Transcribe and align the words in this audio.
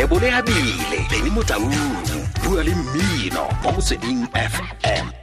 lebolegadile 0.00 1.04
beny 1.12 1.28
motaung 1.28 1.76
bua 2.40 2.64
le 2.64 2.72
mmino 2.72 3.44
mo 3.62 3.68
motsweding 3.72 4.24
fm 4.32 5.19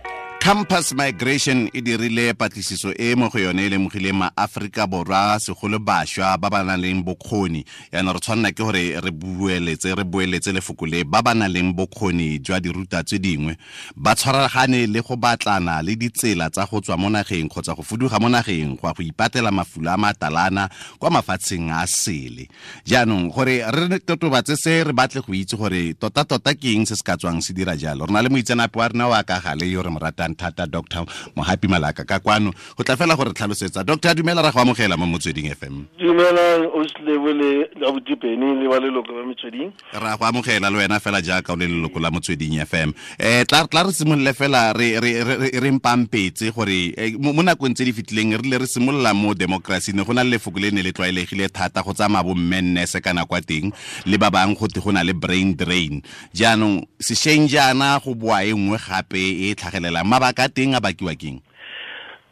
campus 0.48 0.94
migration 0.94 1.70
e 1.74 1.82
dirile 1.82 2.34
patlisiso 2.34 2.94
e 2.96 3.16
mo 3.16 3.28
go 3.28 3.38
yone 3.38 3.66
e 3.66 3.70
lemogile 3.70 4.14
maaforika 4.14 4.88
borwa 4.88 5.38
segolo 5.40 5.78
bašwa 5.78 6.38
ba 6.38 6.50
ba 6.50 6.64
nang 6.64 6.80
leng 6.80 7.04
bokgoni. 7.04 7.66
Yaanong 7.92 8.14
re 8.16 8.20
tshwanela 8.20 8.52
ke 8.56 8.64
gore 8.64 8.96
re 9.04 9.12
bueletse 9.12 9.92
re 9.92 10.06
boeletse 10.08 10.56
lefoko 10.56 10.88
le 10.88 11.04
ba 11.04 11.20
ba 11.22 11.34
nang 11.36 11.52
leng 11.52 11.76
bokgoni 11.76 12.40
jwa 12.40 12.62
diruta 12.64 13.04
tse 13.04 13.20
dingwe. 13.20 13.58
Ba 13.98 14.16
tshwaragane 14.16 14.88
le 14.88 15.02
go 15.04 15.18
batlana 15.18 15.84
le 15.84 15.98
ditsela 16.00 16.50
tsa 16.50 16.64
go 16.64 16.80
tswa 16.80 16.96
mo 16.96 17.10
nageng 17.10 17.52
kgotsa 17.52 17.76
go 17.76 17.84
fuduga 17.84 18.16
mo 18.18 18.30
nageng 18.30 18.80
go 18.80 18.88
ya 18.88 18.94
go 18.94 19.04
ipatela 19.04 19.52
mafulo 19.52 19.92
a 19.92 19.98
matalana 19.98 20.70
kwa 20.98 21.12
mafatsheng 21.12 21.76
a 21.76 21.84
sele. 21.88 22.48
Jaanong 22.88 23.36
gore 23.36 23.68
re 23.68 24.00
totobatse 24.00 24.56
se 24.56 24.84
re 24.84 24.94
batle 24.96 25.20
go 25.20 25.34
itse 25.34 25.60
gore 25.60 25.92
tota-tota 26.00 26.56
ke 26.56 26.72
eng 26.72 26.88
se 26.88 26.96
se 26.96 27.04
ka 27.04 27.18
tswang 27.20 27.44
se 27.44 27.52
dira 27.52 27.76
jalo. 27.76 28.08
Re 28.08 28.14
na 28.16 28.22
le 28.24 28.30
moitsenape 28.30 28.80
wa 28.80 28.88
rena 28.88 29.08
wa 29.12 29.24
ka 29.28 29.44
gale 29.44 29.68
yo 29.68 29.84
re 29.84 29.92
mo 29.92 30.00
ratang 30.00 30.37
thata 30.38 30.68
doctor 30.68 31.06
mohapi 31.36 31.68
malaka. 31.68 32.06
Ka 32.06 32.20
kwano 32.20 32.54
go 32.78 32.84
tla 32.84 32.96
fela 32.96 33.16
gore 33.18 33.34
tlhalosetsa. 33.34 33.84
Dr 33.84 34.14
dumela 34.16 34.42
ra 34.44 34.52
go 34.52 34.60
amogela 34.62 34.98
mo 34.98 35.06
motsweding 35.06 35.50
fm 35.50 35.86
dumelang 36.00 36.70
oslebo 36.78 37.34
le 37.34 37.70
le 37.74 38.68
ba 38.70 38.80
leloko 38.80 39.12
ba 39.14 39.26
metsweding 39.26 39.72
ra 39.94 40.18
go 40.18 40.26
amogela 40.26 40.70
le 40.70 40.78
wena 40.78 41.00
fela 41.00 41.22
jaaka 41.22 41.54
o 41.54 41.56
le 41.56 41.68
leloko 41.68 42.00
la 42.00 42.12
motsweding 42.12 42.60
fm 42.66 42.94
um 42.94 43.46
tla 43.46 43.84
re 43.84 43.92
simolole 43.92 44.34
fela 44.34 44.74
re 44.74 45.72
mpampetse 45.72 46.52
gore 46.52 46.94
mo 47.20 47.42
nakong 47.44 47.74
tse 47.74 47.86
di 47.86 47.94
fetileng 47.94 48.38
re 48.38 48.50
le 48.50 48.58
re 48.58 48.68
simolola 48.68 49.14
mo 49.14 49.34
democracy 49.34 49.94
ne 49.94 50.04
go 50.04 50.14
na 50.14 50.24
le 50.24 50.38
lefoko 50.38 50.60
le 50.60 50.72
ne 50.72 50.82
le 50.82 50.92
tlwaelegile 50.92 51.50
thata 51.50 51.82
go 51.82 51.94
tsamaya 51.94 52.24
bo 52.24 52.36
mmennese 52.36 53.02
kana 53.02 53.26
kwa 53.26 53.42
teng 53.42 53.72
le 54.06 54.18
ba 54.18 54.30
bang 54.30 54.54
gote 54.56 54.80
go 54.80 54.92
na 54.92 55.04
le 55.04 55.14
brain 55.14 55.56
drain. 55.56 56.02
Jaanong 56.34 56.86
sešweng 57.00 57.48
jaana 57.48 58.00
go 58.04 58.14
boa 58.16 58.44
e 58.44 58.54
nngwe 58.54 58.78
gape 58.78 59.18
e 59.20 59.56
tlhagelelang 59.56 60.06
mabaka 60.28 60.44
a 60.44 60.50
teng 60.50 60.76
a 60.76 60.80
bakiwa 60.80 61.16
keng 61.16 61.42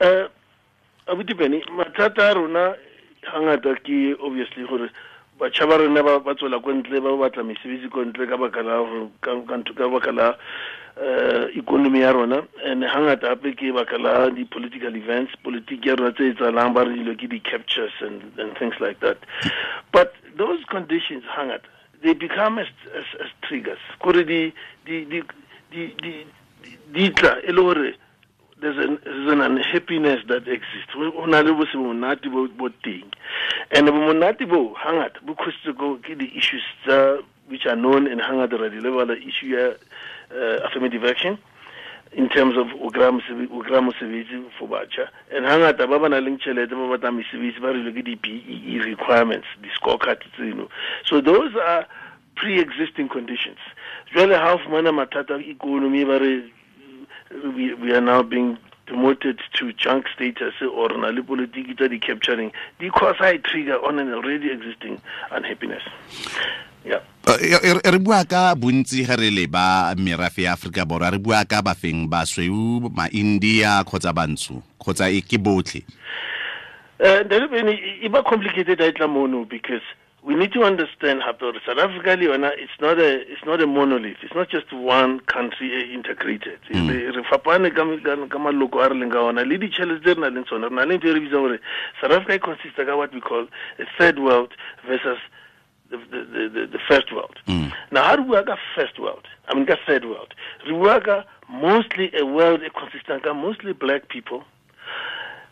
um 0.01 0.27
abutipene 1.07 1.63
mathata 1.71 2.31
a 2.31 2.33
rona 2.33 2.75
gangata 3.23 3.75
ke 3.83 4.15
obviously 4.19 4.65
gore 4.67 4.89
batšha 5.39 5.67
ba 5.67 5.77
rona 5.77 6.03
ba 6.03 6.35
tswela 6.35 6.59
ko 6.59 6.71
ntle 6.73 6.99
ba 6.99 7.15
batla 7.15 7.43
mesebetsi 7.43 7.89
ko 7.89 8.03
ntle 8.03 8.27
ka 8.27 8.37
baka 8.37 8.61
la 8.63 8.83
ka 9.21 9.87
baka 9.87 10.11
la 10.11 10.35
um 10.95 11.49
economy 11.55 11.99
ya 11.99 12.11
rona. 12.11 12.47
And 12.63 12.83
hangata 12.83 13.35
gape 13.35 13.55
ke 13.55 13.73
baka 13.73 13.97
la 13.97 14.29
di-political 14.29 14.95
events 14.95 15.33
politiki 15.43 15.87
ya 15.87 15.95
rona 15.95 16.11
tse 16.11 16.31
e 16.31 16.33
tsalang 16.33 16.73
ba 16.73 16.83
re 16.83 16.95
dilo 16.95 17.15
ke 17.15 17.27
di-captures 17.27 17.93
and, 18.01 18.21
and 18.39 18.57
things 18.57 18.75
like 18.79 18.99
that. 18.99 19.17
But 19.91 20.13
those 20.37 20.63
conditions 20.67 21.23
hangata 21.23 21.67
they 22.03 22.13
become 22.13 22.59
as, 22.59 22.67
as, 22.95 23.05
as 23.23 23.31
triggers. 23.41 23.79
Kore 23.99 24.23
di 24.23 24.53
di 24.85 25.05
di 25.05 25.23
di 25.71 25.93
di 26.01 26.25
di 26.93 27.11
tla 27.11 27.39
e 27.41 27.51
le 27.51 27.61
gore 27.61 27.93
there's 28.61 28.77
an, 28.77 29.41
unhappiness 29.41 30.21
that 30.27 30.47
exists. 30.47 30.93
Go 30.93 31.25
na 31.25 31.41
le 31.41 31.53
bo 31.53 31.65
se 31.65 31.77
monate 31.77 32.25
bo 32.31 32.69
teng. 32.83 33.11
And 33.71 33.87
bo 33.87 33.93
monate 33.93 34.47
bo 34.47 34.73
hangata 34.75 35.21
bo 35.25 35.35
khositse 35.35 35.75
ke 36.03 36.17
di-issues 36.17 36.63
tsa 36.83 37.19
which 37.47 37.65
are 37.65 37.75
known 37.75 38.07
and 38.07 38.21
hangata 38.21 38.57
ra 38.59 38.69
di 38.69 38.79
lebala 38.79 39.15
issue 39.17 39.47
ya 39.47 39.73
uh, 40.31 40.65
affirmative 40.65 41.03
action 41.03 41.37
in 42.13 42.29
terms 42.29 42.55
of 42.57 42.67
o 42.81 42.89
kry 42.89 43.11
mosebetsi 43.11 44.49
for 44.57 44.67
batjha. 44.67 45.09
And 45.31 45.45
hangata 45.45 45.87
ba 45.87 45.99
ba 45.99 46.09
na 46.09 46.17
leng 46.17 46.39
tšhelete 46.39 46.71
ba 46.71 46.97
batla 46.97 47.11
mesebetsi 47.11 47.59
ba 47.59 47.73
rile 47.73 47.91
ke 47.91 48.01
di-BEE 48.03 48.79
requirements 48.81 49.47
di-scorecard 49.61 50.23
tseno. 50.33 50.69
So 51.03 51.19
those 51.19 51.53
are 51.55 51.85
pre-existing 52.35 53.09
conditions 53.09 53.59
jwale 54.13 54.35
ha 54.35 54.53
o 54.53 54.57
fumana 54.57 54.91
mathata 54.91 55.35
a 55.35 55.39
economy 55.39 56.05
ba 56.05 56.19
re 56.19 56.51
we, 57.55 57.73
we 57.73 57.91
are 57.91 58.01
now 58.01 58.21
being 58.21 58.57
demoted 58.87 59.41
to 59.53 59.73
junk 59.73 60.05
status 60.13 60.53
or 60.61 60.89
na 60.97 61.09
le 61.09 61.21
politiki 61.21 61.75
tsa 61.75 61.89
di-capturing. 61.89 62.51
Di 62.79 62.89
cause 62.89 63.17
high 63.17 63.37
trigger 63.37 63.81
on 63.83 63.99
an 63.99 64.13
already 64.13 64.51
existing 64.51 65.01
unhappiness. 65.31 65.81
Yeah. 66.85 67.01
Re 67.25 67.97
bua 67.97 68.21
ka 68.29 68.53
bontsi 68.53 69.05
ga 69.07 69.17
re 69.17 69.33
le 69.33 69.47
ba 69.49 69.95
merafe 69.97 70.45
ya 70.45 70.53
aforika 70.53 70.85
borwa 70.85 71.11
re 71.11 71.17
bua 71.17 71.45
ka 71.45 71.61
bafeng 71.61 72.05
basweu 72.07 72.89
maindia 72.93 73.81
kgotsa 73.83 74.13
bantsho 74.13 74.61
kgotsa 74.77 75.09
ke 75.25 75.41
botlhe? 75.41 75.81
Um 77.01 77.69
e 77.73 78.07
ba 78.07 78.21
complicated 78.21 78.81
a 78.81 78.87
e 78.87 78.91
tla 78.93 79.07
mono 79.07 79.45
because 79.45 79.83
we 80.25 80.33
need 80.33 80.51
to 80.53 80.63
understand 80.63 81.21
how 81.21 81.33
South 81.33 81.77
Africa 81.77 82.17
it's 82.19 82.81
not 82.81 82.99
a 82.99 83.21
it's 83.31 83.45
not 83.45 83.61
a 83.61 83.67
monolith. 83.67 84.17
It's 84.23 84.33
not 84.33 84.49
just 84.49 84.73
one 84.73 85.19
country 85.19 85.93
integrated. 85.93 86.59
Re 86.69 87.23
fapane 87.31 87.73
ka 87.75 87.83
maloko 88.39 88.83
a 88.83 88.89
re 88.89 88.95
leng 88.95 89.11
ka 89.11 89.19
ona 89.19 89.45
le 89.45 89.57
ditšhelete 89.57 90.01
tse 90.01 90.13
re 90.15 90.21
na 90.21 90.29
leng 90.29 90.45
tsone 90.45 90.63
re 90.63 90.75
na 90.75 90.83
le 90.83 90.97
ntho 90.97 91.09
e 91.09 91.13
re 91.13 91.19
bitsang 91.19 91.45
gore 91.45 91.59
South 92.01 92.11
Africa 92.11 92.39
consists 92.39 92.79
of 92.79 92.87
what 92.97 93.13
we 93.13 93.21
call 93.21 93.47
a 93.77 93.85
third 93.99 94.17
world 94.17 94.53
versus 94.87 95.19
the, 95.91 95.97
the, 95.97 96.49
the, 96.49 96.67
the 96.73 96.79
first 96.89 97.13
world. 97.13 97.37
Mm. 97.47 97.71
Now, 97.91 98.03
how 98.03 98.15
do 98.15 98.23
we 98.23 98.29
work 98.29 98.47
a 98.47 98.57
first 98.75 98.99
world? 98.99 99.27
I 99.47 99.53
mean, 99.53 99.67
the 99.67 99.77
third 99.85 100.05
world. 100.05 100.33
We 100.65 100.73
work 100.73 101.07
mostly 101.47 102.09
a 102.17 102.25
world 102.25 102.61
consistent 102.75 103.25
of 103.25 103.35
mostly 103.35 103.73
black 103.73 104.09
people 104.09 104.43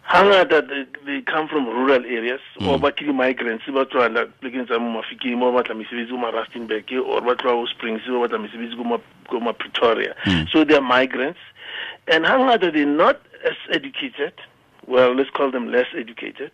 hangata 0.03 0.61
they, 0.67 0.85
they 1.05 1.21
come 1.21 1.47
from 1.47 1.65
rural 1.67 2.03
areas 2.05 2.41
mm. 2.59 2.67
or 2.67 2.77
ba 2.79 2.91
ke 2.91 3.05
di-migrants 3.07 3.63
ba 3.71 3.85
tswa 3.85 4.09
plekeng 4.41 4.67
tsa 4.67 4.79
mo 4.79 5.01
mafikeng 5.01 5.39
ba 5.39 5.51
batla 5.51 5.75
mesebetsi 5.75 6.11
ko 6.11 6.17
ma-rustenburg 6.17 6.91
or 7.07 7.21
ba 7.21 7.35
tloa 7.35 7.63
go 7.63 7.65
springs 7.65 8.03
ba 8.07 8.27
batla 8.27 8.43
mesebetsi 8.43 8.75
ko 8.75 9.39
ma-pretoria 9.39 10.15
mm. 10.25 10.49
so 10.51 10.63
they 10.63 10.75
are 10.75 10.81
migrants 10.83 11.39
and 12.07 12.25
hangata 12.25 12.71
they're 12.71 12.85
not 12.85 13.21
as 13.47 13.55
educated 13.71 14.33
well 14.87 15.15
let's 15.15 15.29
call 15.29 15.51
them 15.51 15.71
less 15.71 15.87
educated 15.95 16.51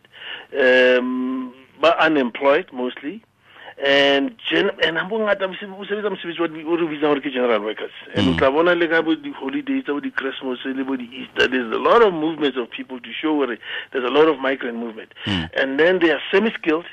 um, 0.54 1.54
but 1.82 1.98
unemployed 1.98 2.70
mostly 2.72 3.24
and 3.86 4.36
gen 4.50 4.72
and 4.84 4.98
ha 4.98 5.08
bongata 5.08 5.46
o 5.46 5.54
sebetsa 5.86 6.10
mosebetsi 6.10 6.40
o 6.40 6.76
re 6.76 6.86
bitsang 6.88 7.16
gore 7.16 7.22
ke 7.22 7.32
general 7.32 7.62
workers. 7.62 7.92
And 8.14 8.30
o 8.30 8.38
tla 8.38 8.52
bona 8.52 8.76
le 8.76 8.88
ka 8.88 9.02
bo 9.02 9.16
di-holidays 9.16 9.86
tsa 9.86 9.94
bo 9.94 10.00
di-christmas 10.00 10.60
le 10.66 10.84
bo 10.84 10.98
di-easter 10.98 11.48
there's 11.48 11.72
a 11.72 11.80
lot 11.80 12.02
of 12.02 12.14
movements 12.14 12.58
of 12.58 12.70
people 12.70 13.00
to 13.00 13.14
show 13.14 13.36
where 13.36 13.58
there's 13.92 14.04
a 14.04 14.12
lot 14.12 14.28
of 14.28 14.40
migrant 14.40 14.78
movement. 14.78 15.14
Mm. 15.26 15.50
and 15.56 15.80
then 15.80 16.00
they 16.00 16.12
are 16.12 16.20
semi-skilled 16.32 16.86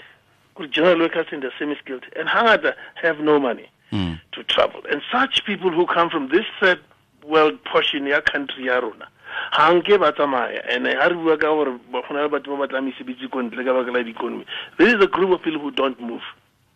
general 0.70 1.00
workers 1.00 1.26
and 1.32 1.42
they're 1.42 1.52
semi-skilled 1.58 2.04
and 2.14 2.28
hangata 2.28 2.74
have 2.94 3.18
no 3.18 3.40
money 3.40 3.68
mm. 3.90 4.20
to 4.32 4.44
travel. 4.44 4.80
And 4.90 5.02
such 5.10 5.44
people 5.44 5.72
who 5.72 5.86
come 5.86 6.08
from 6.08 6.28
this 6.28 6.46
third 6.60 6.80
world 7.24 7.62
portion 7.64 8.06
ya 8.06 8.20
country 8.20 8.66
ya 8.66 8.78
rona 8.78 9.08
ha 9.50 9.72
nke 9.74 9.98
ba 9.98 10.12
tsamaya. 10.12 10.62
And 10.70 10.86
ha 10.86 11.08
re 11.08 11.14
bua 11.14 11.36
ka 11.36 11.50
gore 11.50 11.80
go 11.90 12.02
na 12.14 12.22
le 12.22 12.28
batho 12.28 12.56
ba 12.56 12.68
batlang 12.68 12.86
mesebetsi 12.86 13.28
ko 13.28 13.42
ntle 13.42 13.64
ka 13.64 13.74
baka 13.74 13.90
la 13.90 14.02
di-economy. 14.06 14.46
There 14.78 14.86
is 14.86 15.02
a 15.02 15.08
group 15.08 15.34
of 15.34 15.42
people 15.42 15.58
who 15.58 15.72
don't 15.72 16.00
move 16.00 16.22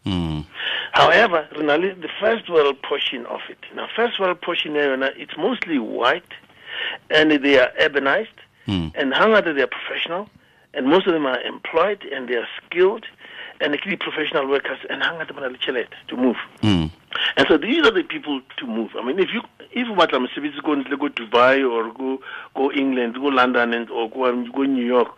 Mm. 0.07 0.47
However, 0.93 1.47
the 1.53 2.09
first 2.21 2.49
world 2.51 2.81
portion 2.83 3.27
of 3.27 3.41
it. 3.49 3.59
Now, 3.75 3.89
first 3.95 4.19
world 4.19 4.41
portion, 4.41 4.77
area, 4.77 5.13
it's 5.17 5.37
mostly 5.37 5.79
white, 5.79 6.33
and 7.11 7.31
they 7.31 7.59
are 7.59 7.71
urbanized, 7.81 8.29
mm. 8.67 8.93
and 8.95 9.13
hangata 9.13 9.55
they 9.55 9.63
are 9.63 9.69
professional, 9.69 10.29
and 10.75 10.87
most 10.87 11.07
of 11.07 11.13
them 11.13 11.27
are 11.27 11.41
employed 11.43 12.05
and 12.13 12.29
they 12.29 12.37
are 12.37 12.49
skilled, 12.57 13.07
and 13.61 13.75
they 13.75 13.79
can 13.79 13.91
be 13.91 13.97
professional 13.97 14.49
workers, 14.49 14.79
and 14.89 15.03
hangata 15.03 15.33
banalichelet 15.33 15.89
to 16.09 16.17
move. 16.17 16.37
Mm. 16.63 16.91
And 17.37 17.47
so 17.49 17.59
these 17.59 17.85
are 17.87 17.91
the 17.93 18.03
people 18.03 18.41
to 18.57 18.67
move. 18.67 18.91
I 18.97 19.05
mean, 19.05 19.19
if 19.19 19.33
you 19.33 19.43
if 19.73 19.87
you 19.87 19.93
want 19.93 20.11
to 20.11 20.19
go 20.19 20.97
go 20.97 21.09
Dubai 21.09 21.71
or 21.71 21.93
go 21.93 22.21
go 22.55 22.73
England, 22.73 23.15
go 23.15 23.27
London, 23.27 23.75
and 23.75 23.91
or 23.91 24.11
go 24.11 24.45
go 24.47 24.63
New 24.63 24.85
York, 24.85 25.09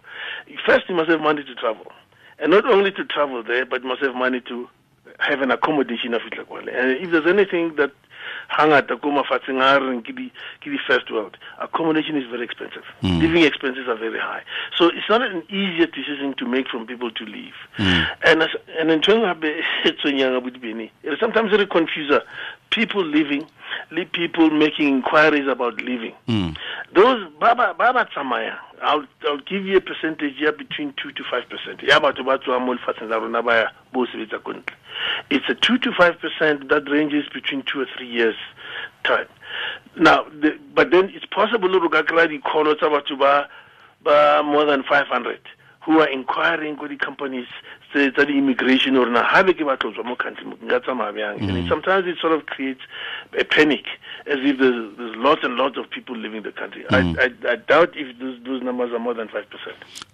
first 0.66 0.88
you 0.88 0.94
must 0.94 1.10
have 1.10 1.20
money 1.20 1.44
to 1.44 1.54
travel. 1.54 1.86
And 2.38 2.50
not 2.50 2.64
only 2.68 2.90
to 2.92 3.04
travel 3.04 3.42
there, 3.42 3.64
but 3.64 3.84
must 3.84 4.02
have 4.02 4.14
money 4.14 4.40
to 4.48 4.68
have 5.18 5.40
an 5.40 5.50
accommodation 5.50 6.14
of 6.14 6.22
it. 6.26 6.38
And 6.50 6.92
if 6.92 7.10
there's 7.10 7.26
anything 7.26 7.76
that 7.76 7.92
hangata 8.52 9.00
ko 9.00 9.10
mafatsheng 9.10 9.60
a 9.60 9.80
reng 9.80 10.02
ke 10.02 10.14
the 10.14 10.78
first 10.86 11.10
world. 11.10 11.36
Accommodation 11.58 12.16
is 12.16 12.28
very 12.30 12.44
expensive. 12.44 12.84
Mm. 13.02 13.20
living 13.20 13.44
expenses 13.44 13.88
are 13.88 13.96
very 13.96 14.18
high. 14.18 14.42
So 14.76 14.88
it's 14.88 15.08
not 15.08 15.22
an 15.22 15.42
easier 15.48 15.86
decision 15.86 16.34
to 16.38 16.46
make 16.46 16.68
from 16.68 16.86
people 16.86 17.10
to 17.10 17.24
leave. 17.24 17.54
Mm. 17.78 18.06
and 18.24 18.42
and 18.78 18.90
in 18.90 19.00
terms 19.00 19.24
of 19.24 21.18
sometimes 21.20 21.50
very 21.50 21.66
confuse 21.66 22.12
people 22.70 23.04
leaving 23.04 23.46
leave 23.90 24.12
people 24.12 24.50
making 24.50 24.88
inquiries 24.88 25.48
about 25.48 25.76
leaving 25.82 26.14
mm. 26.28 26.56
those 26.94 27.26
baba 27.40 27.74
baba 27.78 28.06
tsamaya. 28.14 28.56
I'll, 28.82 29.06
I'll 29.28 29.38
give 29.38 29.64
you 29.64 29.76
a 29.76 29.80
percentage 29.80 30.38
here 30.38 30.50
between 30.50 30.92
2 31.00 31.12
to 31.12 31.22
5 31.30 31.48
percent. 31.48 31.82
Ya 31.82 32.00
batho 32.00 32.24
ba 32.24 32.38
tswang 32.38 32.66
mo 32.66 32.74
lefatsheng 32.74 33.08
la 33.08 33.16
rona 33.16 33.42
ba 33.42 33.54
ya 33.54 33.68
bo 33.92 34.06
sebetsa 34.06 34.42
ko 34.42 34.52
ntle 34.52 34.74
it's 35.30 35.48
a 35.48 35.54
2 35.54 35.78
to 35.78 35.92
5 35.92 36.18
percent 36.20 36.68
that 36.68 36.90
ranges 36.90 37.28
between 37.32 37.62
2 37.62 37.80
or 37.80 37.86
3 37.96 38.06
years 38.06 38.36
time. 39.04 39.26
Now 39.96 40.24
the, 40.40 40.58
but 40.74 40.90
then 40.90 41.10
it's 41.14 41.26
possible 41.26 41.68
to 41.68 41.88
ka 41.88 42.02
kry 42.02 42.26
di-colo 42.26 42.74
tsa 42.74 42.88
batho 42.88 43.18
ba 43.18 43.48
ba 44.02 44.42
more 44.44 44.64
than 44.64 44.82
500 44.82 45.40
who 45.84 46.00
are 46.00 46.08
inquiring 46.08 46.78
with 46.78 46.90
the 46.90 46.96
companies 46.96 47.46
tse 47.92 48.10
tsa 48.12 48.24
di-immigration 48.24 48.96
or 48.96 49.06
na 49.06 49.22
habe 49.22 49.52
ke 49.54 49.62
batlo 49.62 49.92
tswa 49.92 50.04
mo 50.04 50.16
country 50.16 50.44
nka 50.64 50.80
tsamaya 50.80 51.12
bjang? 51.12 51.36
And 51.48 51.68
sometimes 51.68 52.06
it 52.06 52.18
sort 52.18 52.32
of 52.32 52.46
creates 52.46 52.80
a 53.38 53.44
panic 53.44 53.84
as 54.26 54.38
if 54.40 54.58
there's, 54.58 54.96
there's 54.96 55.16
lots 55.16 55.44
and 55.44 55.56
lots 55.56 55.76
of 55.76 55.90
people 55.90 56.16
leaving 56.16 56.42
the 56.42 56.52
country. 56.52 56.84
Mm. 56.90 57.18
I, 57.18 57.24
I, 57.24 57.52
I 57.52 57.56
doubt 57.56 57.92
if 57.94 58.18
those, 58.18 58.38
those 58.44 58.62
numbers 58.62 58.92
are 58.92 58.98
more 58.98 59.14
than 59.14 59.28
5% 59.28 59.44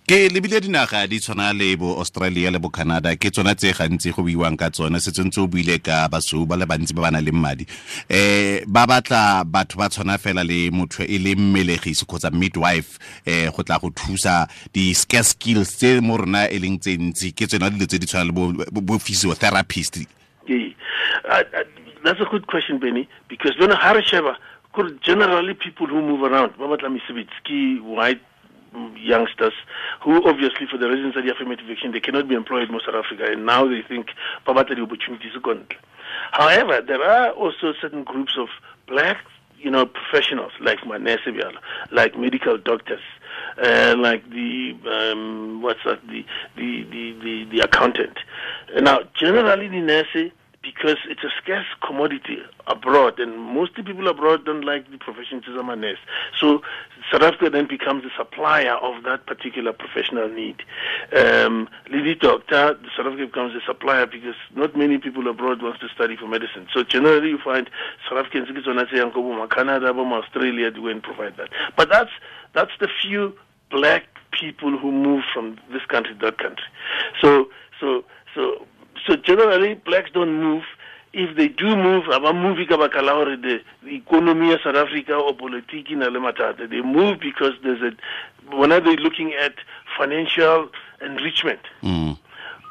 ke 0.08 0.28
lebile 0.32 0.56
dinaga 0.64 1.04
di 1.06 1.20
tshwana 1.20 1.52
le 1.52 1.76
bo 1.76 1.98
australia 2.00 2.50
le 2.50 2.58
bo 2.58 2.70
canada. 2.72 3.12
Ke 3.20 3.28
tsona 3.28 3.52
tse 3.52 3.74
gantsi 3.76 4.08
go 4.16 4.22
biwang 4.24 4.56
ka 4.56 4.70
tsone 4.72 4.96
se 5.04 5.12
tshwanetse 5.12 5.36
o 5.42 5.46
buile 5.46 5.76
ka 5.84 6.08
basweu 6.08 6.46
ba 6.48 6.56
le 6.56 6.64
bantsi 6.64 6.96
ba 6.96 7.02
ba 7.04 7.10
nang 7.12 7.20
le 7.20 7.32
madi 7.36 7.66
eh 8.08 8.64
ba 8.64 8.86
batla 8.88 9.44
batho 9.44 9.76
ba 9.76 9.90
tshwana 9.92 10.16
fela 10.16 10.40
le 10.40 10.70
motho 10.72 11.04
e 11.04 11.18
le 11.20 11.34
mmelegisi 11.36 12.08
kgotsa 12.08 12.32
midwife 12.32 12.96
eh 13.28 13.52
go 13.52 13.60
tla 13.62 13.76
go 13.76 13.92
thusa 13.92 14.48
di-scare 14.72 15.28
skills 15.28 15.76
tse 15.76 16.00
mo 16.00 16.16
rona 16.16 16.48
e 16.48 16.56
leng 16.56 16.80
tsentsi 16.80 17.36
ke 17.36 17.44
ke 17.44 17.60
dilo 17.70 17.86
tse 17.86 17.98
di 17.98 18.06
tshwana 18.06 18.26
le 18.26 18.32
bo- 18.32 18.98
that's 22.04 22.20
a 22.20 22.24
good 22.24 22.46
question, 22.46 22.78
Benny, 22.78 23.08
because 23.28 23.58
when 23.58 23.70
Harisheva, 23.70 24.36
generally 25.02 25.54
people 25.54 25.86
who 25.86 26.00
move 26.00 26.22
around, 26.22 26.52
Babatla 26.54 26.96
Misivitski, 26.96 27.82
white 27.82 28.20
mm, 28.74 28.94
youngsters, 28.96 29.52
who 30.02 30.26
obviously 30.26 30.66
for 30.70 30.78
the 30.78 30.88
reasons 30.88 31.16
of 31.16 31.24
the 31.24 31.32
affirmative 31.32 31.66
action, 31.70 31.92
they 31.92 32.00
cannot 32.00 32.28
be 32.28 32.34
employed 32.34 32.70
in 32.70 32.80
South 32.80 32.94
Africa, 32.94 33.24
and 33.30 33.44
now 33.44 33.66
they 33.66 33.82
think 33.82 34.08
Babata 34.46 34.74
the 34.74 34.82
opportunities. 34.82 35.32
However, 36.32 36.80
there 36.80 37.02
are 37.02 37.30
also 37.30 37.74
certain 37.80 38.04
groups 38.04 38.36
of 38.38 38.48
black 38.86 39.18
you 39.60 39.70
know, 39.70 39.86
professionals 39.86 40.52
like 40.60 40.86
Manese 40.86 41.18
Biala, 41.26 41.58
like 41.90 42.16
medical 42.16 42.56
doctors, 42.58 43.00
uh, 43.62 43.94
like 43.96 44.28
the 44.30 44.76
um, 44.90 45.62
what's 45.62 45.80
that, 45.84 46.00
the 46.08 46.24
the 46.56 46.84
the 46.84 47.12
the, 47.22 47.44
the 47.50 47.60
accountant. 47.60 48.18
Uh, 48.74 48.80
now, 48.80 49.00
generally, 49.14 49.68
the 49.68 49.80
nurse 49.80 50.32
because 50.62 50.98
it's 51.08 51.22
a 51.22 51.30
scarce 51.42 51.66
commodity 51.86 52.38
abroad, 52.66 53.18
and 53.18 53.38
mostly 53.38 53.82
people 53.82 54.06
abroad 54.08 54.44
don't 54.44 54.64
like 54.64 54.90
the 54.90 54.98
profession 54.98 55.40
to 55.40 55.58
a 55.58 55.76
nurse. 55.76 55.98
So 56.38 56.62
South 57.10 57.22
Africa 57.22 57.48
then 57.48 57.66
becomes 57.66 58.02
the 58.02 58.10
supplier 58.16 58.74
of 58.74 59.04
that 59.04 59.26
particular 59.26 59.72
professional 59.72 60.28
need. 60.28 60.62
Um, 61.16 61.68
Lady 61.90 62.14
Doctor, 62.14 62.78
South 62.96 63.06
Africa 63.06 63.26
becomes 63.26 63.54
the 63.54 63.60
supplier 63.66 64.06
because 64.06 64.34
not 64.54 64.76
many 64.76 64.98
people 64.98 65.26
abroad 65.28 65.62
wants 65.62 65.80
to 65.80 65.88
study 65.88 66.16
for 66.16 66.26
medicine. 66.26 66.66
So 66.74 66.82
generally, 66.82 67.30
you 67.30 67.38
find 67.38 67.70
South 68.08 68.18
Africans 68.18 68.48
Canada, 69.48 69.92
Australia 69.92 70.70
to 70.70 70.80
go 70.80 70.88
and 70.88 71.02
provide 71.02 71.36
that. 71.36 71.48
But 71.76 71.88
that's 71.88 72.10
that's 72.52 72.72
the 72.80 72.88
few 73.00 73.34
black 73.70 74.04
people 74.32 74.76
who 74.78 74.92
move 74.92 75.24
from 75.32 75.58
this 75.72 75.84
country 75.88 76.14
to 76.14 76.20
that 76.26 76.38
country. 76.38 76.64
So 77.20 77.48
so 77.80 78.04
so 78.34 78.66
so 79.06 79.16
generally 79.16 79.74
blacks 79.74 80.10
don't 80.12 80.40
move 80.40 80.62
if 81.12 81.36
they 81.36 81.48
do 81.48 81.74
move 81.76 82.04
aba 82.08 82.32
move 82.32 82.58
ka 82.68 82.76
baka 82.76 83.02
la 83.02 83.14
hore 83.14 83.36
the 83.36 83.60
economy 83.86 84.52
of 84.52 84.60
South 84.62 84.76
Africa 84.76 85.14
or 85.14 85.32
politiki 85.32 85.96
na 85.96 86.06
le 86.08 86.68
they 86.68 86.82
move 86.82 87.20
because 87.20 87.52
there's 87.62 87.82
a 87.82 88.56
when 88.56 88.72
are 88.72 88.80
they 88.80 88.96
looking 88.96 89.32
at 89.34 89.54
financial 89.96 90.68
enrichment 91.00 91.60
mm. 91.82 92.18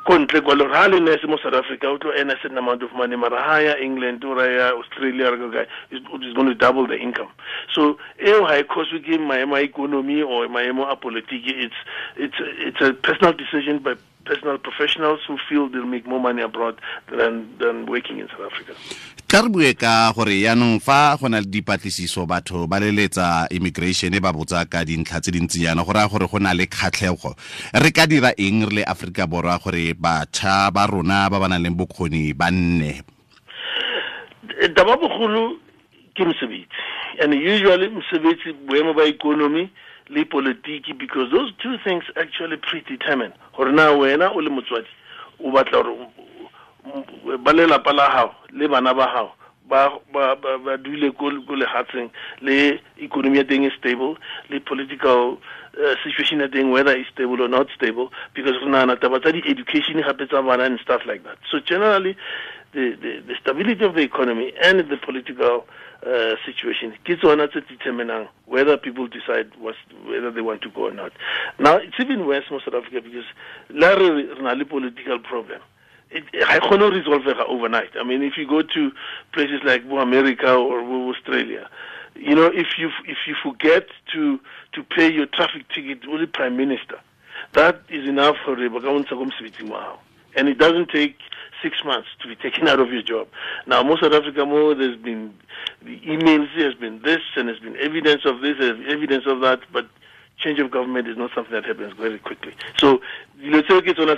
Kontle 0.07 0.41
kwa 0.41 0.55
lore 0.55 0.73
ha 0.73 0.87
le 0.87 0.99
nurse 0.99 1.27
mo 1.27 1.37
South 1.37 1.53
Africa 1.53 1.89
o 1.89 1.97
tlo 1.97 2.11
earn 2.15 2.31
a 2.31 2.35
certain 2.41 2.57
amount 2.57 2.81
of 2.81 2.93
money 2.93 3.17
mara 3.17 3.43
ha 3.43 3.57
ya 3.59 3.75
England 3.77 4.23
or 4.23 4.39
ya 4.39 4.71
Australia 4.71 5.27
or 5.27 5.51
guy 5.51 5.67
is 5.91 6.33
going 6.33 6.47
to 6.47 6.55
double 6.55 6.87
the 6.87 6.95
income. 6.95 7.27
So 7.73 7.99
eo 8.25 8.45
ha 8.45 8.55
e 8.55 8.63
cause 8.63 8.87
ke 9.03 9.19
maemo 9.19 9.57
a 9.57 9.63
economy 9.63 10.21
or 10.21 10.47
maemo 10.47 10.89
a 10.89 10.95
politiki 10.95 11.51
it's 11.51 11.75
it's 12.15 12.39
it's 12.39 12.81
a 12.81 12.93
personal 12.93 13.33
decision 13.33 13.79
by 13.79 13.95
personal 14.27 14.57
professionals 14.59 15.19
who 15.27 15.37
feel 15.47 15.69
they'll 15.71 15.87
make 15.87 16.05
more 16.05 16.19
money 16.19 16.43
abroad 16.43 16.75
than 17.07 17.47
than 17.57 17.85
working 17.87 18.19
in 18.19 18.27
South 18.27 18.51
Africa. 18.51 18.75
Tla 19.27 19.41
re 19.43 19.49
bue 19.49 19.73
ka 19.73 20.11
gore 20.15 20.35
yaanong 20.35 20.79
fa 20.83 21.17
go 21.19 21.27
na 21.27 21.39
le 21.39 21.47
dipatlisiso 21.47 22.27
batho 22.27 22.67
ba 22.67 22.79
leletsa 22.79 23.47
immigration 23.51 24.11
ba 24.19 24.31
botsa 24.31 24.67
ka 24.67 24.83
dintlha 24.83 25.19
tse 25.19 25.31
dintsi 25.31 25.63
yana 25.63 25.83
go 25.83 25.91
raya 25.91 26.11
gore 26.11 26.27
go 26.27 26.37
na 26.39 26.53
le 26.53 26.67
kgatlhego. 26.67 27.35
Re 27.73 27.91
ka 27.91 28.05
dira 28.05 28.31
eng 28.37 28.67
re 28.67 28.79
le 28.79 28.83
aforika 28.83 29.27
borwa 29.27 29.59
gore 29.63 29.95
batšha 29.95 30.71
ba 30.71 30.87
rona 30.87 31.29
ba 31.31 31.39
ba 31.39 31.47
nang 31.47 31.63
leng 31.63 31.75
bokgoni 31.75 32.35
ba 32.35 32.51
nne? 32.51 33.03
Taba 34.75 34.95
bogolo 34.95 35.59
ke 36.15 36.23
mosebetsi 36.23 36.79
and 37.19 37.33
usually 37.33 37.89
mosebetsi 37.89 38.53
boemo 38.67 38.93
ba 38.95 39.07
economy 39.07 39.67
le 39.67 39.71
politiki 40.25 40.97
because 40.97 41.31
those 41.31 41.51
two 41.61 41.77
things 41.83 42.03
actually 42.15 42.57
predetermine 42.57 43.33
gore 43.55 43.71
na 43.71 43.91
wena 43.91 44.31
o 44.35 44.39
le 44.39 44.49
motswadi 44.49 44.87
o 45.39 45.51
batla 45.51 45.83
gore 45.83 47.37
ba 47.37 47.53
lelapa 47.53 47.93
la 47.93 48.07
gago 48.09 48.35
le 48.51 48.67
bana 48.67 48.93
ba 48.93 49.05
gago 49.13 49.31
ba 49.69 49.99
ba 50.13 50.35
ba 50.35 50.57
ba 50.57 50.77
dule 50.77 51.11
ko 51.11 51.29
ko 51.47 51.53
lehatsheng 51.55 52.09
le 52.41 52.79
economy 52.97 53.37
ya 53.37 53.43
teng 53.43 53.65
is 53.65 53.73
stable 53.77 54.15
le 54.49 54.59
political 54.59 55.37
uh, 55.75 55.95
situation 56.03 56.39
ya 56.39 56.47
teng 56.47 56.71
whether 56.71 56.95
is 56.95 57.07
stable 57.11 57.41
or 57.41 57.49
not 57.49 57.67
stable 57.75 58.11
because 58.33 58.55
re 58.63 58.67
nagana 58.67 58.95
taba 58.95 59.19
tsa 59.19 59.31
di-education 59.35 59.99
gape 60.01 60.23
tsa 60.27 60.41
bana 60.41 60.63
and 60.63 60.79
stuff 60.79 61.01
like 61.05 61.23
that. 61.23 61.37
So 61.51 61.59
generally 61.59 62.15
the, 62.77 62.95
the, 63.01 63.23
the 63.25 63.35
stability 63.41 63.83
of 63.83 63.95
the 63.95 64.01
economy 64.01 64.53
and 64.61 64.79
the 64.79 64.97
political 64.97 65.65
uh, 66.05 66.35
situation 66.45 66.93
ke 67.03 67.17
tsona 67.17 67.47
tse 67.49 68.27
whether 68.45 68.77
people 68.77 69.07
decide 69.07 69.49
what's, 69.57 69.79
whether 70.05 70.29
they 70.29 70.41
want 70.41 70.61
to 70.61 70.69
go 70.69 70.85
or 70.85 70.93
not. 70.93 71.11
Now 71.57 71.77
it's 71.77 71.99
even 71.99 72.27
worse 72.27 72.45
mo 72.51 72.59
south 72.59 72.75
africa 72.75 73.01
because 73.01 73.25
la 73.71 73.95
re 73.95 74.09
re 74.11 74.55
le 74.55 74.65
political 74.65 75.17
problem. 75.17 75.59
It, 76.11 76.23
I 76.47 76.59
cannot 76.59 76.93
resolve 76.93 77.25
it 77.25 77.37
overnight. 77.37 77.97
I 77.99 78.03
mean, 78.03 78.21
if 78.21 78.37
you 78.37 78.47
go 78.47 78.61
to 78.61 78.91
places 79.33 79.59
like 79.65 79.83
America 79.89 80.53
or 80.53 80.79
Australia, 81.09 81.67
you 82.15 82.35
know, 82.35 82.45
if 82.45 82.77
you 82.77 82.91
if 83.05 83.17
you 83.25 83.35
forget 83.41 83.87
to 84.13 84.39
to 84.73 84.83
pay 84.83 85.11
your 85.11 85.25
traffic 85.25 85.67
ticket 85.69 86.03
to 86.03 86.17
the 86.19 86.27
prime 86.27 86.55
minister, 86.55 86.99
that 87.53 87.81
is 87.89 88.07
enough 88.07 88.37
for 88.45 88.55
the 88.55 88.69
government 88.69 89.07
to 89.09 89.15
come 89.17 89.97
and 90.37 90.47
it 90.47 90.59
doesn't 90.59 90.89
take 90.89 91.17
six 91.61 91.83
months 91.83 92.07
to 92.21 92.27
be 92.27 92.35
taken 92.35 92.67
out 92.67 92.79
of 92.79 92.91
your 92.91 93.01
job. 93.01 93.27
Now, 93.65 93.83
most 93.83 94.01
South 94.01 94.13
Africa, 94.13 94.45
more 94.45 94.75
there's 94.75 94.97
been 94.97 95.33
the 95.81 95.99
emails, 96.01 96.47
there's 96.57 96.75
been 96.75 97.01
this, 97.01 97.21
and 97.35 97.47
there's 97.47 97.59
been 97.59 97.77
evidence 97.77 98.25
of 98.25 98.41
this, 98.41 98.55
there's 98.59 98.79
evidence 98.87 99.25
of 99.25 99.41
that, 99.41 99.59
but 99.71 99.87
change 100.37 100.59
of 100.59 100.71
government 100.71 101.07
is 101.07 101.17
not 101.17 101.31
something 101.33 101.53
that 101.53 101.65
happens 101.65 101.93
very 101.93 102.19
quickly. 102.19 102.53
So, 102.77 103.01
dilo 103.39 103.61
tseo 103.63 103.81
ke 103.81 103.95
tsona 103.95 104.15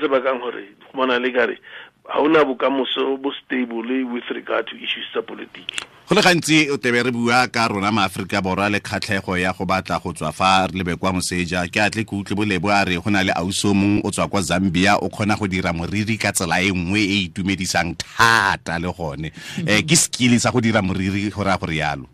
stable 3.45 3.83
with 4.11 4.23
regard 4.31 4.67
to 4.67 4.75
issues 4.75 5.05
tsa 5.11 5.21
politiki 5.21 5.85
go 6.09 6.15
le 6.15 6.21
gantsi 6.21 6.71
o 6.73 6.77
tebe 6.77 7.03
re 7.03 7.11
bua 7.11 7.47
ka 7.53 7.67
rona 7.67 7.91
maaforika 7.91 8.41
borwa 8.41 8.69
le 8.69 8.79
kgatlhego 8.79 9.37
ya 9.37 9.53
go 9.53 9.65
batla 9.65 9.99
go 10.01 10.11
tswa 10.11 10.31
fa 10.33 10.65
re 10.65 10.73
lebe 10.73 10.95
kwa 10.95 11.13
moseja. 11.13 11.67
Ke 11.69 11.83
atle 11.85 12.03
ke 12.03 12.15
utlwe 12.15 12.35
bolebo 12.35 12.71
a 12.73 12.83
re 12.83 12.97
go 12.97 13.11
na 13.11 13.21
le 13.21 13.31
auso 13.33 13.75
mong 13.75 14.01
o 14.03 14.09
tswa 14.09 14.27
kwa 14.27 14.41
zambia 14.41 14.97
o 14.97 15.09
kgona 15.09 15.37
go 15.37 15.45
dira 15.45 15.71
moriri 15.71 16.17
ka 16.17 16.31
tsela 16.31 16.61
e 16.65 16.71
nngwe 16.73 16.99
e 16.99 17.29
itumedisang 17.29 17.93
thata 17.93 18.79
le 18.79 18.89
gone. 18.91 19.31
Um 19.59 19.85
ke 19.85 19.95
skill 19.95 20.39
sa 20.39 20.49
go 20.49 20.59
dira 20.59 20.81
moriri 20.81 21.29
go 21.29 21.43
raya 21.43 21.59
gore 21.59 21.77
yalo. 21.77 22.07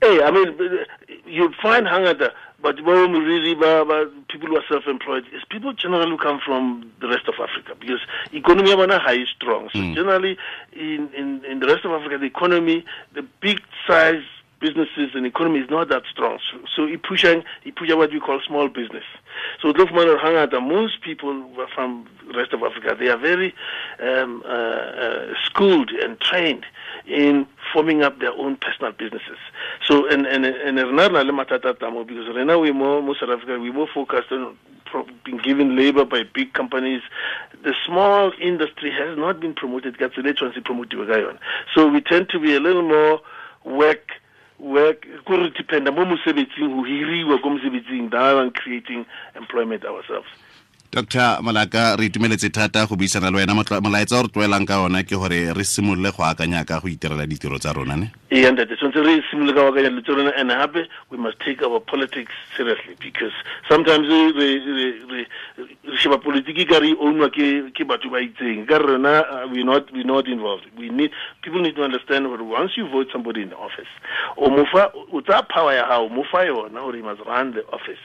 Hey, 0.00 0.22
I 0.22 0.30
mean, 0.30 0.54
you 1.26 1.50
find 1.60 1.86
hangata, 1.86 2.30
but 2.64 2.76
really, 2.82 3.54
people 3.54 4.48
who 4.48 4.56
are 4.56 4.64
self-employed 4.66 5.24
is 5.34 5.42
people 5.50 5.74
generally 5.74 6.08
who 6.08 6.16
come 6.16 6.40
from 6.42 6.90
the 7.02 7.08
rest 7.08 7.28
of 7.28 7.34
Africa 7.34 7.76
because 7.78 8.00
economy 8.32 8.70
is 8.70 9.28
strong. 9.36 9.68
So 9.74 9.80
Mm. 9.80 9.94
generally, 9.94 10.38
in, 10.72 11.10
in 11.12 11.44
in 11.44 11.60
the 11.60 11.66
rest 11.66 11.84
of 11.84 11.92
Africa, 11.92 12.16
the 12.16 12.24
economy, 12.24 12.82
the 13.12 13.20
big 13.42 13.60
size 13.86 14.24
businesses 14.60 15.10
and 15.14 15.26
economy 15.26 15.58
is 15.58 15.68
not 15.68 15.88
that 15.90 16.04
strong. 16.10 16.38
So, 16.50 16.58
so 16.74 16.80
it 16.86 17.02
pushing 17.02 17.44
it 17.66 17.76
pushing 17.76 17.98
what 17.98 18.10
we 18.10 18.18
call 18.18 18.40
small 18.40 18.68
business. 18.68 19.04
So 19.60 19.68
look, 19.68 19.90
hangata, 19.90 20.58
most 20.66 21.02
people 21.02 21.34
from 21.74 22.06
the 22.26 22.38
rest 22.38 22.54
of 22.54 22.62
Africa, 22.62 22.96
they 22.98 23.08
are 23.08 23.18
very 23.18 23.54
um, 24.00 24.42
uh, 24.46 24.48
uh, 24.48 25.34
schooled 25.44 25.90
and 25.90 26.18
trained 26.20 26.64
in 27.06 27.46
forming 27.72 28.02
up 28.02 28.20
their 28.20 28.32
own 28.32 28.56
personal 28.56 28.92
businesses. 28.92 29.38
So, 29.86 30.08
and 30.08 30.26
and 30.26 30.46
and 30.46 30.78
Renana 30.78 31.22
Lematata 31.28 31.78
Tamo, 31.78 32.04
because 32.04 32.28
right 32.34 32.46
now 32.46 32.58
we 32.58 32.72
more 32.72 33.02
most 33.02 33.20
South 33.20 33.30
Africa, 33.30 33.58
we 33.58 33.70
more 33.70 33.88
focused 33.92 34.32
on 34.32 34.56
being 35.24 35.38
given 35.38 35.76
labor 35.76 36.04
by 36.04 36.22
big 36.22 36.52
companies. 36.54 37.02
The 37.62 37.74
small 37.86 38.32
industry 38.40 38.90
has 38.92 39.18
not 39.18 39.40
been 39.40 39.54
promoted. 39.54 39.96
So 41.74 41.88
we 41.88 42.00
tend 42.00 42.28
to 42.30 42.38
be 42.38 42.54
a 42.54 42.60
little 42.60 42.82
more 42.82 43.20
work 43.64 44.10
work 44.58 45.06
ko 45.26 45.36
re 45.36 45.50
dependa 45.50 45.92
mo 45.92 46.04
mosebetsing 46.04 46.68
go 46.70 46.84
hiriwa 46.86 47.42
ko 47.42 47.50
mosebetsing 47.50 48.54
creating 48.54 49.04
employment 49.34 49.84
ourselves 49.84 50.28
dr 50.94 51.42
malaka 51.42 51.96
re 51.96 52.06
itumeletse 52.06 52.48
thata 52.50 52.86
go 52.86 52.94
buisana 52.94 53.30
le 53.30 53.38
wena. 53.38 53.54
Molaetsa 53.54 54.18
o 54.18 54.22
re 54.22 54.28
tloelang 54.28 54.66
ka 54.66 54.84
ona 54.84 55.02
ke 55.02 55.18
gore 55.18 55.52
re 55.52 55.64
simolole 55.64 56.12
go 56.14 56.22
akanya 56.22 56.64
ka 56.64 56.78
go 56.78 56.88
itirela 56.88 57.26
ditiro 57.26 57.58
tsa 57.58 57.72
rona 57.74 57.96
ne? 57.96 58.12
Re 58.30 59.22
simolole 59.30 59.54
ka 59.54 59.62
wakanya 59.66 59.90
dilo 59.90 60.02
tse 60.02 60.14
rona 60.14 60.32
and 60.36 60.88
we 61.10 61.18
must 61.18 61.40
take 61.40 61.62
our 61.62 61.80
politics 61.80 62.32
seriously 62.56 62.94
because 63.00 63.32
sometimes 63.68 64.06
re 64.06 65.26
sheba 65.98 66.18
politiki 66.18 66.68
ka 66.68 66.78
re 66.78 66.94
ownwa 66.94 67.28
ke 67.28 67.82
batho 67.82 68.10
ba 68.10 68.22
itseng. 68.22 68.68
Ka 68.68 68.76
uh, 68.78 69.48
we 69.48 69.64
not 69.64 69.90
we 69.92 70.04
not 70.04 70.28
involved. 70.28 70.66
We 70.78 70.90
need 70.90 71.10
people 71.42 71.60
need 71.60 71.74
to 71.74 71.82
understand 71.82 72.26
that 72.26 72.42
once 72.42 72.76
you 72.76 72.88
vote 72.88 73.08
somebody 73.12 73.42
in 73.42 73.52
office 73.54 73.90
o 74.36 74.48
mofa 74.48 74.92
o 74.94 75.42
power 75.42 75.74
ya 75.74 75.86
hao 75.86 76.08
mofa 76.08 76.44
yona 76.46 76.94
he 76.94 77.02
must 77.02 77.20
run 77.26 77.52
the 77.52 77.66
office. 77.72 77.98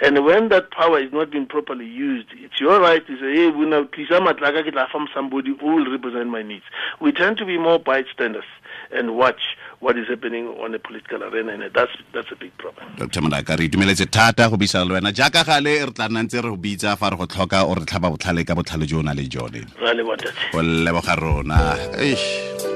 And 0.00 0.24
when 0.24 0.48
that 0.48 0.70
power 0.70 0.98
is 0.98 1.12
not 1.12 1.30
being 1.30 1.46
properly 1.46 1.86
used 1.86 2.31
it's 2.34 2.60
your 2.60 2.80
right 2.80 3.06
to 3.06 3.16
say 3.20 3.34
hey 3.34 3.50
bona 3.50 3.84
tlisa 3.84 4.20
matlaka 4.20 4.62
ke 4.66 4.72
tla 4.72 4.86
fa 4.90 5.04
somebody 5.14 5.54
who 5.60 5.76
will 5.76 5.90
represent 5.90 6.28
my 6.28 6.42
needs. 6.42 6.64
We 7.00 7.12
tend 7.12 7.38
to 7.38 7.44
be 7.44 7.58
more 7.58 7.78
bystanders 7.78 8.44
and 8.90 9.16
watch 9.16 9.56
what 9.80 9.98
is 9.98 10.08
happening 10.08 10.48
on 10.64 10.72
the 10.72 10.78
political 10.78 11.22
arena 11.24 11.52
and 11.52 11.72
that's 11.74 11.92
that's 12.12 12.30
a 12.32 12.36
big 12.36 12.56
problem. 12.58 12.86
Dr. 12.96 13.20
Malaka 13.20 13.58
re 13.58 13.68
itumeletse 13.68 14.06
thata 14.10 14.48
go 14.50 14.56
buisana 14.56 14.88
le 14.88 15.00
wena. 15.00 15.12
Jaaka 15.12 15.44
gale 15.44 15.86
re 15.86 15.92
tla 15.92 16.08
nna 16.08 16.22
ntse 16.24 16.42
re 16.42 16.50
go 16.50 16.56
bitsa 16.56 16.96
fa 16.96 17.10
re 17.10 17.16
go 17.16 17.26
tlhoka 17.26 17.64
o 17.68 17.74
re 17.74 17.84
tlhaba 17.84 18.10
botlhale 18.16 18.46
ka 18.46 18.54
botlhale 18.54 18.86
jo 18.86 18.98
o 18.98 19.02
na 19.02 19.12
le 19.12 19.28
jone. 19.28 19.66
Ra 19.80 19.92
le 19.92 20.04
botate 20.04 20.52
go 20.52 20.60
leboga 20.60 21.16
rona. 21.20 21.58
Eish 21.98 22.71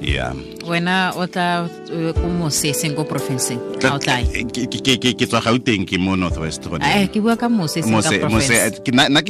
yeah. 0.00 0.32
Wena 0.68 1.16
o 1.16 1.24
tla 1.24 1.64
eh, 1.88 2.12
ko 2.12 2.28
moseseng 2.28 2.92
ko 2.92 3.08
porofenseng 3.08 3.56
ga 3.80 3.96
o 3.96 3.98
tlae 3.98 4.44
Ke- 4.52 5.16
tswa 5.24 5.40
gauteng 5.40 5.88
ke 5.88 5.96
mo 5.96 6.12
northwest 6.12 6.60
gone 6.68 6.84
Eh, 6.84 7.08
ke 7.08 7.24
bua 7.24 7.40
ka 7.40 7.48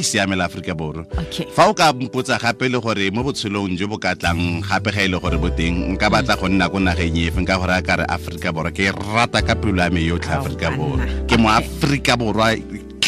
siamela 0.02 0.50
aforika 0.50 0.74
borwa. 0.74 1.06
Fa 1.54 1.70
o 1.70 1.74
ka 1.78 1.94
mpotsa 1.94 2.42
gape 2.42 2.66
le 2.66 2.82
gore 2.82 3.06
mo 3.14 3.22
botshelong 3.22 3.78
jo 3.78 3.86
bo 3.86 3.98
ka 4.02 4.18
tlang 4.18 4.60
gape 4.66 4.90
ga 4.90 5.06
e 5.06 5.08
le 5.08 5.18
gore 5.22 5.38
bo 5.38 5.48
teng 5.54 5.94
nka 5.94 6.10
batla 6.10 6.34
go 6.34 6.50
nna 6.50 6.66
ko 6.66 6.78
nageng 6.82 7.14
efe 7.22 7.38
nka 7.38 7.54
gore 7.54 7.74
a 7.78 7.82
kare 7.82 8.04
aforika 8.10 8.50
borwa 8.50 8.74
ke 8.74 8.90
rata 8.90 9.38
ka 9.42 9.54
pelo 9.54 9.78
ya 9.78 9.90
me 9.94 10.02
yotlhe 10.02 10.34
aforika 10.34 10.74
borwa. 10.74 11.06
ke 11.30 11.34
mo 11.38 11.46
aforika 11.54 12.18
borwa 12.18 12.58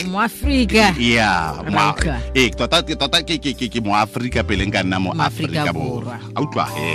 moaforika 0.09 0.95
ya 0.99 1.55
Ra 1.65 1.91
utlwa. 1.93 2.17
ee 2.37 2.51
tota 2.51 2.83
ke 2.83 2.95
tota 2.97 3.23
ke 3.23 3.39
ke- 3.39 3.55
ke- 3.55 3.69
ke 3.69 3.81
mo 3.81 3.97
aforika 3.97 4.43
pele 4.43 4.67
nka 4.67 4.83
nna 4.83 4.99
mo 5.01 5.15
Mo-Afrika 5.15 5.63
aforika 5.63 5.73
borwa 5.73 5.91
Borwa. 5.91 6.19
a 6.35 6.41
utlwa 6.41 6.65
he 6.77 6.89